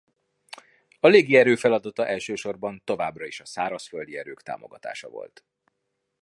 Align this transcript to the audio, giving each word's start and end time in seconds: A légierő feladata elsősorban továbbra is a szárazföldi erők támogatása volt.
A 0.99 1.07
légierő 1.07 1.55
feladata 1.55 2.07
elsősorban 2.07 2.81
továbbra 2.83 3.25
is 3.25 3.39
a 3.39 3.45
szárazföldi 3.45 4.17
erők 4.17 4.41
támogatása 4.41 5.09
volt. 5.09 5.45